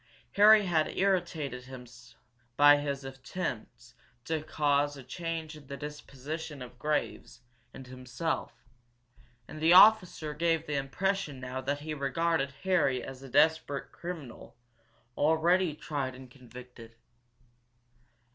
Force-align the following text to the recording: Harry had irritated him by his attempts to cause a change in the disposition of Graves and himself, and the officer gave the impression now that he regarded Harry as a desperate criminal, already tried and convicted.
Harry 0.31 0.65
had 0.65 0.87
irritated 0.97 1.65
him 1.65 1.85
by 2.57 2.77
his 2.77 3.03
attempts 3.03 3.93
to 4.25 4.41
cause 4.41 4.97
a 4.97 5.03
change 5.03 5.55
in 5.55 5.67
the 5.67 5.77
disposition 5.77 6.63
of 6.63 6.79
Graves 6.79 7.41
and 7.71 7.85
himself, 7.85 8.63
and 9.47 9.61
the 9.61 9.73
officer 9.73 10.33
gave 10.33 10.65
the 10.65 10.73
impression 10.73 11.39
now 11.39 11.61
that 11.61 11.81
he 11.81 11.93
regarded 11.93 12.49
Harry 12.63 13.03
as 13.03 13.21
a 13.21 13.29
desperate 13.29 13.91
criminal, 13.91 14.55
already 15.15 15.75
tried 15.75 16.15
and 16.15 16.31
convicted. 16.31 16.95